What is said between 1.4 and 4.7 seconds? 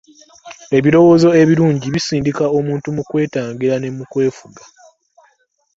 ebirungi bisindika omuntu mu kwetangira ne mu kwefuga.